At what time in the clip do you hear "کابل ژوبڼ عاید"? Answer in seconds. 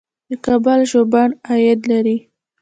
0.45-1.79